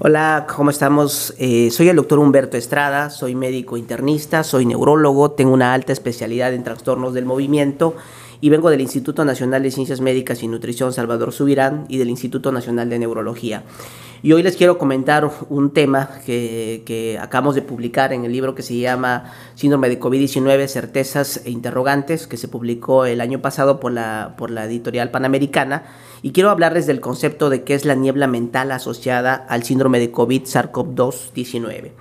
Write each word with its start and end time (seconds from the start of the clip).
Hola, 0.00 0.46
¿cómo 0.54 0.70
estamos? 0.70 1.34
Eh, 1.38 1.72
soy 1.72 1.88
el 1.88 1.96
doctor 1.96 2.20
Humberto 2.20 2.56
Estrada, 2.56 3.10
soy 3.10 3.34
médico 3.34 3.76
internista, 3.76 4.44
soy 4.44 4.64
neurólogo, 4.64 5.32
tengo 5.32 5.52
una 5.52 5.74
alta 5.74 5.92
especialidad 5.92 6.54
en 6.54 6.62
trastornos 6.62 7.14
del 7.14 7.24
movimiento 7.24 7.96
y 8.40 8.48
vengo 8.48 8.70
del 8.70 8.80
Instituto 8.80 9.24
Nacional 9.24 9.64
de 9.64 9.72
Ciencias 9.72 10.00
Médicas 10.00 10.44
y 10.44 10.46
Nutrición 10.46 10.92
Salvador 10.92 11.32
Subirán 11.32 11.84
y 11.88 11.98
del 11.98 12.10
Instituto 12.10 12.52
Nacional 12.52 12.88
de 12.88 13.00
Neurología. 13.00 13.64
Y 14.22 14.32
hoy 14.34 14.44
les 14.44 14.56
quiero 14.56 14.78
comentar 14.78 15.28
un 15.48 15.72
tema 15.72 16.10
que, 16.24 17.18
acabamos 17.20 17.56
de 17.56 17.62
publicar 17.62 18.12
en 18.12 18.24
el 18.24 18.30
libro 18.30 18.54
que 18.54 18.62
se 18.62 18.76
llama 18.76 19.32
Síndrome 19.56 19.88
de 19.88 19.98
COVID-19, 19.98 20.68
Certezas 20.68 21.42
e 21.44 21.50
Interrogantes, 21.50 22.28
que 22.28 22.36
se 22.36 22.46
publicó 22.46 23.04
el 23.04 23.20
año 23.20 23.40
pasado 23.40 23.80
por 23.80 23.90
la, 23.90 24.36
por 24.38 24.52
la 24.52 24.66
editorial 24.66 25.10
Panamericana. 25.10 25.86
Y 26.22 26.32
quiero 26.32 26.50
hablarles 26.50 26.86
del 26.86 27.00
concepto 27.00 27.50
de 27.50 27.62
qué 27.64 27.74
es 27.74 27.84
la 27.84 27.94
niebla 27.94 28.26
mental 28.26 28.72
asociada 28.72 29.34
al 29.34 29.62
síndrome 29.62 29.98
de 29.98 30.10
COVID 30.10 30.42
SARS-CoV-2-19. 30.42 31.92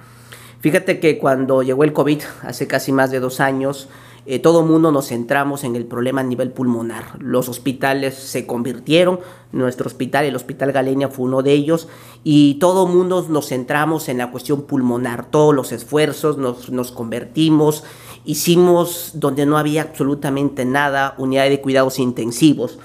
Fíjate 0.59 0.99
que 0.99 1.19
cuando 1.19 1.61
llegó 1.61 1.83
el 1.83 1.93
COVID, 1.93 2.21
hace 2.41 2.67
casi 2.67 2.91
más 2.91 3.11
de 3.11 3.19
dos 3.19 3.39
años, 3.39 3.89
eh, 4.29 4.39
todo 4.39 4.61
mundo 4.61 4.91
nos 4.91 5.07
centramos 5.07 5.63
en 5.63 5.77
el 5.77 5.85
problema 5.85 6.19
a 6.19 6.23
nivel 6.25 6.51
pulmonar. 6.51 7.17
Los 7.19 7.47
hospitales 7.47 8.15
se 8.15 8.45
convirtieron, 8.45 9.21
nuestro 9.53 9.87
hospital, 9.87 10.25
el 10.25 10.35
Hospital 10.35 10.73
Galenia 10.73 11.07
fue 11.07 11.27
uno 11.27 11.43
de 11.43 11.53
ellos, 11.53 11.87
y 12.25 12.55
todo 12.55 12.87
mundo 12.87 13.25
nos 13.29 13.47
centramos 13.47 14.09
en 14.09 14.17
la 14.17 14.29
cuestión 14.29 14.63
pulmonar. 14.63 15.31
Todos 15.31 15.55
los 15.55 15.71
esfuerzos 15.71 16.37
nos, 16.37 16.69
nos 16.69 16.91
convertimos, 16.91 17.85
hicimos 18.25 19.11
donde 19.13 19.45
no 19.45 19.57
había 19.57 19.83
absolutamente 19.83 20.65
nada, 20.65 21.15
unidad 21.17 21.47
de 21.47 21.61
cuidados 21.61 21.97
intensivos, 21.97 22.79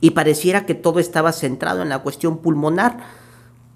y 0.00 0.10
pareciera 0.10 0.66
que 0.66 0.74
todo 0.74 1.00
estaba 1.00 1.32
centrado 1.32 1.82
en 1.82 1.88
la 1.88 2.00
cuestión 2.00 2.38
pulmonar, 2.38 2.98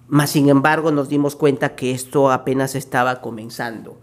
mas 0.08 0.30
sin 0.30 0.48
embargo 0.48 0.90
nos 0.90 1.08
dimos 1.08 1.36
cuenta 1.36 1.74
que 1.74 1.92
esto 1.92 2.30
apenas 2.30 2.74
estaba 2.74 3.20
comenzando. 3.20 3.96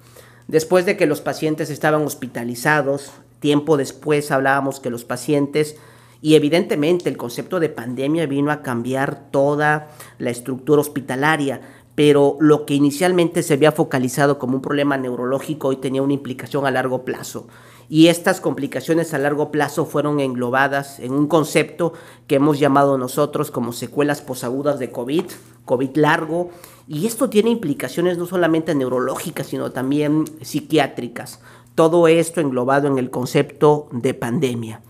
Después 0.48 0.86
de 0.86 0.98
que 0.98 1.06
los 1.06 1.22
pacientes 1.22 1.70
estaban 1.70 2.02
hospitalizados, 2.03 3.11
tiempo 3.39 3.78
después 3.78 4.31
hablábamos 4.31 4.80
que 4.80 4.89
los 4.89 5.06
pacientes, 5.06 5.78
y 6.22 6.36
evidentemente 6.36 7.09
el 7.09 7.17
concepto 7.17 7.59
de 7.59 7.70
pandemia 7.70 8.26
vino 8.26 8.52
a 8.52 8.61
cambiar 8.61 9.30
toda 9.31 9.89
la 10.17 10.31
estructura 10.31 10.81
hospitalaria, 10.81 11.61
pero 11.95 12.38
lo 12.39 12.66
que 12.66 12.73
inicialmente 12.73 13.44
se 13.44 13.54
había 13.54 13.72
focalizado 13.72 14.39
como 14.39 14.56
un 14.56 14.61
problema 14.61 14.98
neurológico 14.98 15.67
hoy 15.67 15.78
tenía 15.78 16.02
una 16.02 16.14
implicación 16.14 16.66
a 16.66 16.72
largo 16.72 17.06
plazo. 17.06 17.48
Y 17.90 18.08
estas 18.08 18.40
complicaciones 18.40 19.16
a 19.16 19.18
largo 19.18 19.52
plazo 19.52 19.86
fueron 19.86 20.20
englobadas 20.20 21.00
en 21.00 21.12
un 21.12 21.28
concepto 21.28 21.94
que 22.28 22.36
hemos 22.36 22.59
llamado 22.59 23.00
nosotros 23.00 23.50
como 23.50 23.73
secuelas 23.73 24.22
posagudas 24.22 24.78
de 24.78 24.92
COVID, 24.92 25.26
COVID 25.66 25.98
largo, 25.98 26.52
y 26.88 27.08
esto 27.08 27.30
tiene 27.30 27.50
implicaciones 27.50 28.20
no 28.20 28.28
solamente 28.28 28.76
neurológicas, 28.76 29.48
sino 29.48 29.72
también 29.72 30.26
psiquiátricas. 30.42 31.40
Todo 31.73 32.08
esto 32.08 32.42
englobado 32.42 32.88
en 32.88 32.99
el 32.99 33.10
concepto 33.10 33.89
de 33.92 34.14
pandemia. 34.14 34.82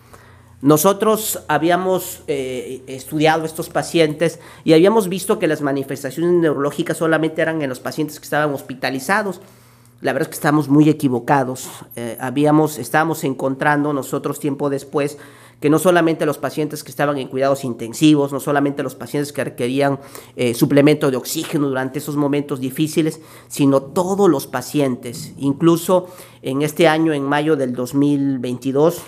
Nosotros 0.61 1.43
habíamos 1.47 2.23
eh, 2.27 2.83
estudiado 2.87 3.45
estos 3.45 3.69
pacientes 3.69 4.39
y 4.65 4.73
habíamos 4.73 5.07
visto 5.07 5.39
que 5.39 5.47
las 5.47 5.61
manifestaciones 5.61 6.33
neurológicas 6.33 6.97
solamente 6.97 7.41
eran 7.41 7.61
en 7.61 7.69
los 7.69 7.79
pacientes 7.79 8.19
que 8.19 8.25
estaban 8.25 8.53
hospitalizados. 8.53 9.39
La 10.01 10.13
verdad 10.13 10.27
es 10.27 10.29
que 10.29 10.35
estamos 10.35 10.69
muy 10.69 10.89
equivocados. 10.89 11.69
Eh, 11.95 12.17
habíamos, 12.21 12.77
estábamos 12.77 13.23
encontrando 13.25 13.91
nosotros 13.91 14.39
tiempo 14.39 14.69
después 14.69 15.17
que 15.59 15.69
no 15.69 15.77
solamente 15.77 16.25
los 16.25 16.37
pacientes 16.37 16.85
que 16.85 16.89
estaban 16.89 17.17
en 17.17 17.27
cuidados 17.27 17.65
intensivos, 17.65 18.31
no 18.31 18.39
solamente 18.39 18.81
los 18.81 18.95
pacientes 18.95 19.33
que 19.33 19.43
requerían 19.43 19.99
eh, 20.37 20.53
suplemento 20.53 21.11
de 21.11 21.17
oxígeno 21.17 21.67
durante 21.67 21.99
esos 21.99 22.15
momentos 22.15 22.61
difíciles, 22.61 23.19
sino 23.49 23.81
todos 23.81 24.29
los 24.29 24.47
pacientes. 24.47 25.33
Incluso 25.37 26.07
en 26.41 26.61
este 26.61 26.87
año, 26.87 27.11
en 27.11 27.23
mayo 27.23 27.57
del 27.57 27.73
2022, 27.73 29.01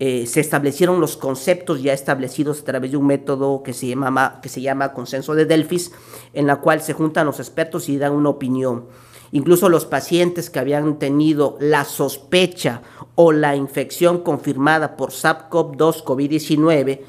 eh, 0.00 0.26
se 0.26 0.40
establecieron 0.40 1.00
los 1.00 1.16
conceptos 1.16 1.80
ya 1.80 1.92
establecidos 1.92 2.62
a 2.62 2.64
través 2.64 2.90
de 2.90 2.96
un 2.96 3.06
método 3.06 3.62
que 3.62 3.72
se, 3.72 3.86
llama, 3.86 4.40
que 4.42 4.48
se 4.48 4.60
llama 4.60 4.92
consenso 4.92 5.36
de 5.36 5.46
Delfis, 5.46 5.92
en 6.32 6.48
la 6.48 6.56
cual 6.56 6.80
se 6.80 6.94
juntan 6.94 7.26
los 7.26 7.38
expertos 7.38 7.88
y 7.88 7.98
dan 7.98 8.12
una 8.12 8.30
opinión. 8.30 8.86
Incluso 9.32 9.70
los 9.70 9.86
pacientes 9.86 10.50
que 10.50 10.58
habían 10.58 10.98
tenido 10.98 11.56
la 11.58 11.84
sospecha 11.84 12.82
o 13.14 13.32
la 13.32 13.56
infección 13.56 14.18
confirmada 14.18 14.96
por 14.96 15.10
SARS-CoV-2 15.10 16.04
COVID-19 16.04 17.00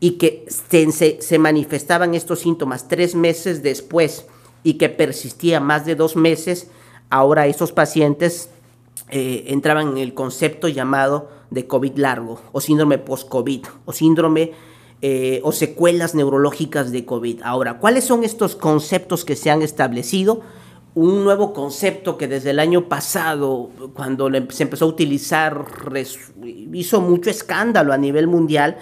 y 0.00 0.12
que 0.12 0.46
se, 0.48 1.38
manifestaban 1.38 2.14
estos 2.14 2.40
síntomas 2.40 2.88
tres 2.88 3.14
meses 3.14 3.62
después 3.62 4.26
y 4.62 4.74
que 4.74 4.88
persistía 4.88 5.60
más 5.60 5.84
de 5.84 5.94
dos 5.94 6.16
meses, 6.16 6.70
ahora 7.10 7.46
esos 7.46 7.72
pacientes 7.72 8.48
eh, 9.10 9.44
entraban 9.48 9.88
en 9.88 9.98
el 9.98 10.14
concepto 10.14 10.68
llamado 10.68 11.30
de 11.50 11.66
COVID 11.66 11.96
largo 11.96 12.40
o 12.52 12.60
síndrome 12.60 12.98
post-COVID 12.98 13.66
o 13.84 13.92
síndrome 13.92 14.52
eh, 15.02 15.40
o 15.44 15.52
secuelas 15.52 16.14
neurológicas 16.14 16.90
de 16.90 17.04
COVID. 17.04 17.42
Ahora, 17.42 17.78
¿cuáles 17.78 18.04
son 18.04 18.24
estos 18.24 18.56
conceptos 18.56 19.26
que 19.26 19.36
se 19.36 19.50
han 19.50 19.60
establecido? 19.60 20.40
Un 20.96 21.24
nuevo 21.24 21.52
concepto 21.52 22.16
que 22.16 22.26
desde 22.26 22.50
el 22.50 22.58
año 22.58 22.88
pasado, 22.88 23.68
cuando 23.92 24.30
se 24.48 24.62
empezó 24.62 24.86
a 24.86 24.88
utilizar, 24.88 25.66
hizo 26.72 27.02
mucho 27.02 27.28
escándalo 27.28 27.92
a 27.92 27.98
nivel 27.98 28.26
mundial, 28.26 28.78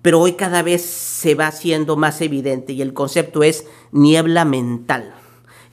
pero 0.00 0.20
hoy 0.20 0.34
cada 0.34 0.62
vez 0.62 0.82
se 0.82 1.34
va 1.34 1.48
haciendo 1.48 1.96
más 1.96 2.20
evidente 2.20 2.72
y 2.72 2.82
el 2.82 2.94
concepto 2.94 3.42
es 3.42 3.66
niebla 3.90 4.44
mental. 4.44 5.12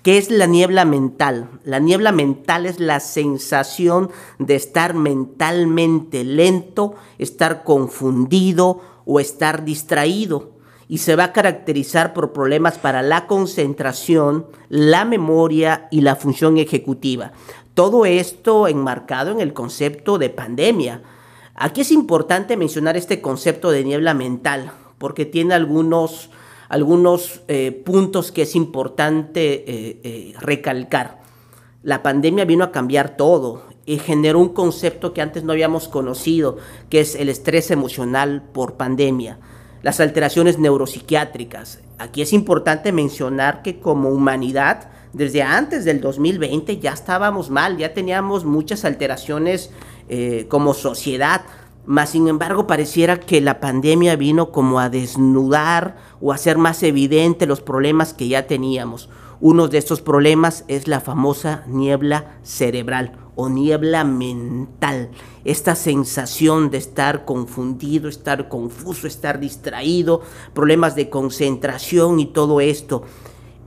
¿Qué 0.02 0.18
es 0.18 0.32
la 0.32 0.48
niebla 0.48 0.84
mental? 0.84 1.48
La 1.64 1.78
niebla 1.78 2.12
mental 2.12 2.66
es 2.66 2.80
la 2.80 3.00
sensación 3.00 4.10
de 4.40 4.56
estar 4.56 4.96
mentalmente 4.96 6.24
lento, 6.24 6.96
estar 7.20 7.64
confundido 7.64 8.82
o 9.06 9.20
estar 9.20 9.64
distraído 9.64 10.53
y 10.88 11.00
se 11.00 11.16
va 11.16 11.26
a 11.26 11.34
caracterizar 11.34 12.14
por 12.14 12.34
problemas 12.34 12.78
para 12.78 13.02
la 13.02 13.28
concentración, 13.28 14.48
la 14.70 15.06
memoria 15.06 15.88
y 15.92 16.02
la 16.02 16.16
función 16.16 16.58
ejecutiva. 16.58 17.32
Todo 17.74 18.06
esto 18.06 18.68
enmarcado 18.68 19.32
en 19.32 19.40
el 19.40 19.54
concepto 19.54 20.18
de 20.18 20.30
pandemia. 20.30 21.02
Aquí 21.56 21.82
es 21.82 21.92
importante 21.92 22.58
mencionar 22.58 22.98
este 22.98 23.22
concepto 23.22 23.72
de 23.72 23.84
niebla 23.84 24.14
mental, 24.14 24.72
porque 24.98 25.26
tiene 25.26 25.54
algunos, 25.54 26.30
algunos 26.70 27.42
eh, 27.48 27.72
puntos 27.72 28.32
que 28.32 28.44
es 28.44 28.56
importante 28.56 29.54
eh, 29.54 30.00
eh, 30.04 30.34
recalcar. 30.40 31.22
La 31.82 32.04
pandemia 32.04 32.46
vino 32.46 32.64
a 32.64 32.72
cambiar 32.72 33.18
todo 33.18 33.64
y 33.86 34.00
generó 34.00 34.40
un 34.40 34.50
concepto 34.50 35.14
que 35.14 35.22
antes 35.22 35.44
no 35.44 35.52
habíamos 35.52 35.88
conocido, 35.88 36.58
que 36.90 37.02
es 37.02 37.16
el 37.16 37.28
estrés 37.30 37.72
emocional 37.72 38.44
por 38.54 38.76
pandemia 38.76 39.40
las 39.84 40.00
alteraciones 40.00 40.58
neuropsiquiátricas. 40.58 41.80
Aquí 42.00 42.22
es 42.22 42.34
importante 42.34 42.92
mencionar 42.92 43.62
que 43.62 43.80
como 43.80 44.10
humanidad, 44.10 44.90
desde 45.12 45.44
antes 45.44 45.86
del 45.86 46.02
2020 46.02 46.80
ya 46.80 46.94
estábamos 46.94 47.52
mal, 47.52 47.78
ya 47.78 47.94
teníamos 47.94 48.46
muchas 48.46 48.86
alteraciones 48.86 49.70
eh, 50.10 50.48
como 50.50 50.74
sociedad, 50.74 51.42
mas 51.86 52.12
sin 52.12 52.30
embargo 52.30 52.66
pareciera 52.66 53.20
que 53.20 53.42
la 53.42 53.60
pandemia 53.60 54.16
vino 54.16 54.52
como 54.52 54.80
a 54.80 54.90
desnudar 54.90 55.98
o 56.22 56.32
a 56.32 56.36
hacer 56.36 56.58
más 56.58 56.82
evidente 56.82 57.46
los 57.46 57.60
problemas 57.60 58.14
que 58.14 58.30
ya 58.30 58.48
teníamos. 58.48 59.10
Uno 59.42 59.68
de 59.68 59.78
estos 59.78 60.02
problemas 60.02 60.64
es 60.70 60.88
la 60.88 61.02
famosa 61.02 61.64
niebla 61.68 62.38
cerebral 62.44 63.23
o 63.36 63.50
niebla 63.50 64.04
mental, 64.04 65.10
esta 65.44 65.76
sensación 65.76 66.70
de 66.70 66.78
estar 66.78 67.26
confundido, 67.26 68.08
estar 68.08 68.48
confuso, 68.48 69.08
estar 69.08 69.40
distraído, 69.40 70.22
problemas 70.54 70.96
de 70.96 71.10
concentración 71.10 72.20
y 72.20 72.28
todo 72.28 72.62
esto. 72.62 73.04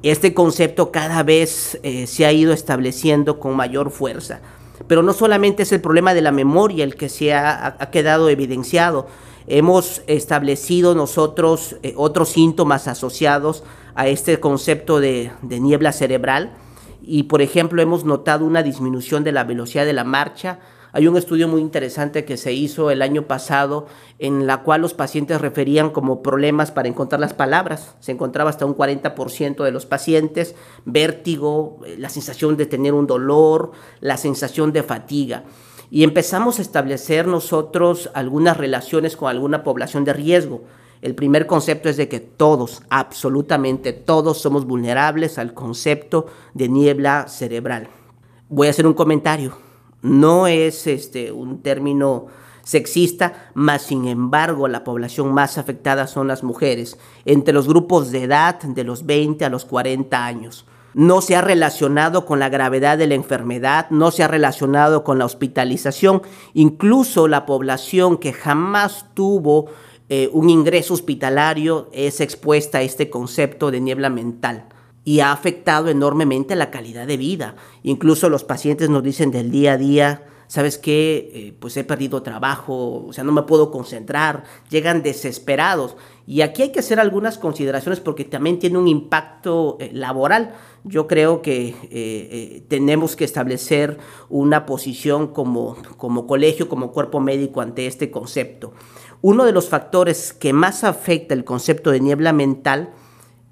Este 0.02 0.34
concepto 0.34 0.92
cada 0.92 1.22
vez 1.22 1.80
eh, 1.82 2.06
se 2.06 2.26
ha 2.26 2.32
ido 2.32 2.52
estableciendo 2.52 3.40
con 3.40 3.56
mayor 3.56 3.90
fuerza. 3.90 4.40
Pero 4.86 5.02
no 5.02 5.12
solamente 5.12 5.64
es 5.64 5.72
el 5.72 5.80
problema 5.80 6.14
de 6.14 6.20
la 6.20 6.32
memoria 6.32 6.84
el 6.84 6.94
que 6.94 7.08
se 7.08 7.34
ha, 7.34 7.76
quedado 7.90 8.28
evidenciado, 8.28 9.08
hemos 9.48 10.02
establecido 10.06 10.94
nosotros 10.94 11.76
eh, 11.82 11.94
otros 11.96 12.28
síntomas 12.28 12.86
asociados 12.86 13.64
a 13.94 14.06
este 14.08 14.38
concepto 14.38 15.00
de 15.00 15.32
niebla 15.42 15.92
cerebral 15.92 16.52
y 17.02 17.24
por 17.24 17.42
ejemplo 17.42 17.82
hemos 17.82 18.04
notado 18.04 18.44
una 18.44 18.62
disminución 18.62 19.24
de 19.24 19.32
la 19.32 19.44
velocidad 19.44 19.84
de 19.84 19.92
la 19.92 20.04
marcha. 20.04 20.58
Hay 20.92 21.06
un 21.06 21.16
estudio 21.16 21.46
muy 21.46 21.60
interesante 21.60 22.24
que 22.24 22.38
se 22.38 22.54
hizo 22.54 22.90
el 22.90 23.02
año 23.02 23.22
pasado 23.26 23.86
en 24.18 24.46
la 24.46 24.62
cual 24.62 24.80
los 24.80 24.94
pacientes 24.94 25.40
referían 25.40 25.90
como 25.90 26.22
problemas 26.22 26.70
para 26.70 26.88
encontrar 26.88 27.20
las 27.20 27.34
palabras. 27.34 27.96
Se 28.00 28.12
encontraba 28.12 28.48
hasta 28.48 28.64
un 28.64 28.74
40% 28.74 29.62
de 29.62 29.72
los 29.72 29.84
pacientes, 29.84 30.54
vértigo, 30.86 31.80
eh, 31.84 31.96
la 31.98 32.08
sensación 32.08 32.56
de 32.56 32.64
tener 32.64 32.94
un 32.94 33.06
dolor, 33.06 33.72
la 34.00 34.16
sensación 34.16 34.72
de 34.72 34.82
fatiga. 34.82 35.44
Y 35.90 36.02
empezamos 36.02 36.58
a 36.58 36.62
establecer 36.62 37.26
nosotros 37.26 38.10
algunas 38.14 38.56
relaciones 38.56 39.16
con 39.16 39.28
alguna 39.28 39.62
población 39.62 40.04
de 40.04 40.14
riesgo. 40.14 40.62
El 41.02 41.14
primer 41.14 41.46
concepto 41.46 41.88
es 41.88 41.96
de 41.96 42.08
que 42.08 42.20
todos, 42.20 42.82
absolutamente 42.90 43.92
todos, 43.92 44.38
somos 44.38 44.66
vulnerables 44.66 45.38
al 45.38 45.54
concepto 45.54 46.26
de 46.54 46.68
niebla 46.68 47.28
cerebral. 47.28 47.88
Voy 48.48 48.68
a 48.68 48.70
hacer 48.70 48.86
un 48.86 48.94
comentario. 48.94 49.58
No 50.02 50.46
es 50.46 50.86
este, 50.86 51.32
un 51.32 51.62
término 51.62 52.26
sexista, 52.66 53.50
más 53.54 53.82
sin 53.82 54.08
embargo 54.08 54.66
la 54.66 54.82
población 54.82 55.32
más 55.32 55.56
afectada 55.56 56.08
son 56.08 56.26
las 56.26 56.42
mujeres, 56.42 56.98
entre 57.24 57.54
los 57.54 57.68
grupos 57.68 58.10
de 58.10 58.24
edad 58.24 58.60
de 58.60 58.82
los 58.82 59.06
20 59.06 59.44
a 59.44 59.50
los 59.50 59.64
40 59.64 60.24
años. 60.24 60.66
No 60.92 61.20
se 61.20 61.36
ha 61.36 61.42
relacionado 61.42 62.24
con 62.24 62.40
la 62.40 62.48
gravedad 62.48 62.98
de 62.98 63.06
la 63.06 63.14
enfermedad, 63.14 63.86
no 63.90 64.10
se 64.10 64.24
ha 64.24 64.28
relacionado 64.28 65.04
con 65.04 65.18
la 65.18 65.26
hospitalización, 65.26 66.22
incluso 66.54 67.28
la 67.28 67.46
población 67.46 68.16
que 68.16 68.32
jamás 68.32 69.06
tuvo 69.14 69.66
eh, 70.08 70.30
un 70.32 70.50
ingreso 70.50 70.94
hospitalario 70.94 71.88
es 71.92 72.20
expuesta 72.20 72.78
a 72.78 72.82
este 72.82 73.10
concepto 73.10 73.72
de 73.72 73.80
niebla 73.80 74.08
mental 74.08 74.66
y 75.04 75.20
ha 75.20 75.32
afectado 75.32 75.88
enormemente 75.88 76.54
la 76.54 76.70
calidad 76.70 77.06
de 77.06 77.16
vida. 77.16 77.56
Incluso 77.82 78.28
los 78.28 78.44
pacientes 78.44 78.88
nos 78.88 79.02
dicen 79.02 79.32
del 79.32 79.50
día 79.50 79.72
a 79.72 79.76
día, 79.78 80.24
¿sabes 80.46 80.78
qué? 80.78 81.30
Eh, 81.34 81.56
pues 81.58 81.76
he 81.76 81.82
perdido 81.82 82.22
trabajo, 82.22 83.04
o 83.06 83.12
sea, 83.12 83.24
no 83.24 83.32
me 83.32 83.42
puedo 83.42 83.72
concentrar, 83.72 84.44
llegan 84.70 85.02
desesperados. 85.02 85.96
Y 86.24 86.42
aquí 86.42 86.62
hay 86.62 86.70
que 86.70 86.80
hacer 86.80 87.00
algunas 87.00 87.38
consideraciones 87.38 87.98
porque 87.98 88.24
también 88.24 88.60
tiene 88.60 88.78
un 88.78 88.86
impacto 88.86 89.76
eh, 89.80 89.90
laboral. 89.92 90.54
Yo 90.84 91.08
creo 91.08 91.42
que 91.42 92.64
tenemos 92.68 93.16
que 93.16 93.24
establecer 93.24 93.98
una 94.28 94.66
posición 94.66 95.26
como, 95.32 95.76
como 95.96 96.28
colegio, 96.28 96.68
como 96.68 96.92
cuerpo 96.92 97.18
médico 97.18 97.60
ante 97.60 97.88
este 97.88 98.12
concepto. 98.12 98.72
Uno 99.28 99.44
de 99.44 99.50
los 99.50 99.68
factores 99.68 100.32
que 100.32 100.52
más 100.52 100.84
afecta 100.84 101.34
el 101.34 101.42
concepto 101.42 101.90
de 101.90 101.98
niebla 101.98 102.32
mental 102.32 102.90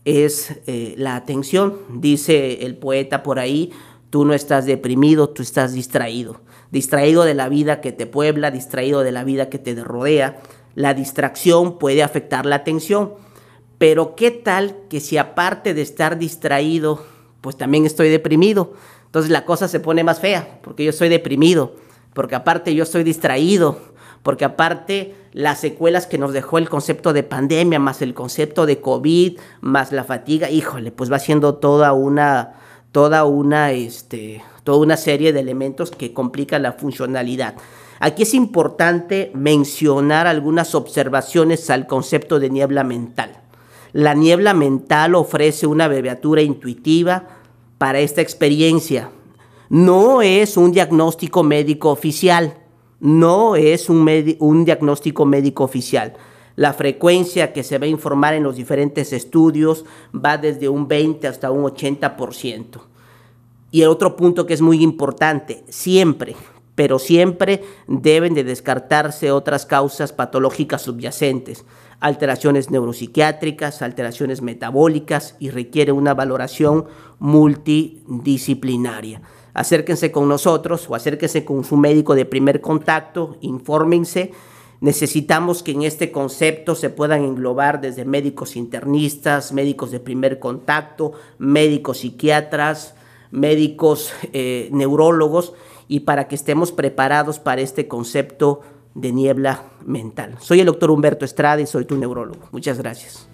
es 0.05 0.55
eh, 0.69 0.94
la 0.97 1.17
atención. 1.17 1.81
Dice 1.88 2.65
el 2.65 2.76
poeta 2.76 3.25
por 3.25 3.41
ahí, 3.41 3.73
tú 4.09 4.25
no 4.25 4.35
estás 4.35 4.67
deprimido, 4.67 5.31
tú 5.31 5.43
estás 5.43 5.73
distraído. 5.73 6.43
Distraído 6.71 7.25
de 7.25 7.35
la 7.35 7.49
vida 7.49 7.81
que 7.81 7.91
te 7.91 8.06
puebla, 8.06 8.53
distraído 8.53 9.00
de 9.00 9.11
la 9.11 9.25
vida 9.25 9.49
que 9.49 9.59
te 9.59 9.75
rodea. 9.75 10.38
La 10.76 10.94
distracción 10.94 11.76
puede 11.76 12.05
afectar 12.05 12.47
la 12.47 12.55
atención. 12.55 13.15
Pero 13.76 14.15
¿qué 14.15 14.31
tal 14.31 14.76
que 14.88 15.00
si 15.00 15.19
aparte 15.19 15.75
de 15.75 15.82
estar 15.82 16.21
distraído, 16.21 17.05
pues 17.41 17.56
también 17.56 17.85
estoy 17.85 18.11
deprimido? 18.11 18.75
Entonces 19.06 19.32
la 19.32 19.44
cosa 19.44 19.67
se 19.67 19.81
pone 19.81 20.05
más 20.05 20.21
fea, 20.21 20.61
porque 20.62 20.85
yo 20.85 20.91
estoy 20.91 21.09
deprimido, 21.09 21.75
porque 22.12 22.37
aparte 22.37 22.76
yo 22.76 22.85
estoy 22.85 23.03
distraído, 23.03 23.81
porque 24.25 24.47
aparte 24.47 25.15
las 25.32 25.61
secuelas 25.61 26.06
que 26.06 26.17
nos 26.17 26.32
dejó 26.32 26.56
el 26.56 26.71
concepto 26.71 27.12
de 27.12 27.23
pandemia, 27.23 27.79
más 27.79 28.00
el 28.00 28.15
concepto 28.15 28.65
de 28.65 28.81
COVID, 28.81 29.38
más 29.61 29.93
la 29.93 30.03
fatiga, 30.03 30.50
híjole, 30.50 30.91
pues 30.91 31.12
va 31.12 31.19
siendo 31.19 31.56
toda 31.56 31.93
una, 31.93 32.55
toda 32.91 33.25
una, 33.25 33.73
este, 33.73 34.43
toda 34.65 34.79
una 34.79 34.97
serie 34.97 35.35
de 35.35 35.41
elementos 35.41 35.91
que 35.91 36.15
complican 36.15 36.62
la 36.62 36.73
funcionalidad. 36.73 37.55
Aquí 38.00 38.23
es 38.23 38.32
importante 38.32 39.31
mencionar 39.35 40.26
algunas 40.26 40.75
observaciones 40.75 41.69
al 41.69 41.87
concepto 41.87 42.41
de 42.41 42.49
niebla 42.49 42.82
mental. 42.82 43.43
La 43.93 44.15
niebla 44.15 44.55
mental 44.55 45.17
ofrece 45.17 45.67
una 45.67 45.85
abreviatura 45.85 46.41
intuitiva 46.41 47.29
para 47.76 47.99
esta 48.00 48.23
experiencia. 48.23 49.11
No 49.69 50.23
es 50.23 50.56
un 50.56 50.73
diagnóstico 50.73 51.43
médico 51.43 51.91
oficial 51.91 52.63
no 53.05 53.55
es 53.55 53.89
un, 53.91 54.09
un 54.39 54.65
diagnóstico 54.65 55.27
médico 55.27 55.62
oficial. 55.62 56.15
La 56.56 56.73
frecuencia 56.73 57.53
que 57.53 57.62
se 57.62 57.77
va 57.77 57.85
a 57.85 57.89
informar 57.89 58.33
en 58.33 58.45
los 58.45 58.56
diferentes 58.56 59.12
estudios 59.12 59.85
va 60.15 60.39
desde 60.39 60.71
un 60.71 60.89
20 60.89 61.29
hasta 61.29 61.51
un 61.51 61.65
80%. 61.65 62.81
Y 63.71 63.83
el 63.83 63.89
otro 63.89 64.17
punto 64.17 64.47
que 64.47 64.55
es 64.55 64.62
muy 64.62 64.83
importante, 64.83 65.65
siempre, 65.69 66.35
pero 66.75 66.99
siempre 66.99 67.62
deben 67.87 68.33
de 68.33 68.43
descartarse 68.43 69.33
otras 69.33 69.67
causas 69.67 70.15
patológicas 70.15 70.81
subyacentes, 70.81 71.67
alteraciones 72.00 72.71
neuropsiquiátricas, 72.71 73.83
alteraciones 73.83 74.41
metabólicas 74.41 75.37
y 75.41 75.50
requiere 75.50 75.93
una 75.93 76.15
valoración 76.15 76.87
multidisciplinaria 77.19 79.21
acérquense 79.55 80.12
con 80.12 80.29
nosotros 80.29 80.89
o 80.91 80.95
acérquense 80.95 81.45
con 81.45 81.65
su 81.65 81.77
médico 81.77 82.15
de 82.15 82.27
primer 82.27 82.61
contacto, 82.61 83.37
infórmense. 83.41 84.33
Necesitamos 84.81 85.62
que 85.62 85.73
en 85.73 85.83
este 85.83 86.12
concepto 86.12 86.75
se 86.75 86.91
puedan 86.91 87.25
englobar 87.25 87.81
desde 87.81 88.05
médicos 88.05 88.56
internistas, 88.56 89.53
médicos 89.53 89.91
de 89.91 90.01
primer 90.01 90.39
contacto, 90.39 91.12
médicos 91.39 91.99
psiquiatras, 91.99 92.95
médicos 93.31 94.12
eh, 94.33 94.69
neurólogos 94.73 95.55
y 95.89 96.00
para 96.00 96.29
que 96.29 96.35
estemos 96.35 96.73
preparados 96.73 97.39
para 97.39 97.62
este 97.62 97.89
concepto 97.89 98.61
de 98.95 99.12
niebla 99.12 99.65
mental. 99.85 100.37
Soy 100.41 100.61
el 100.61 100.67
doctor 100.67 100.91
Humberto 100.91 101.25
Estrada 101.25 101.61
y 101.61 101.67
soy 101.67 101.85
tu 101.85 101.97
neurólogo. 101.97 102.49
Muchas 102.53 102.79
gracias. 102.79 103.34